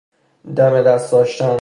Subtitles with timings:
[0.55, 1.47] دم دست داشتن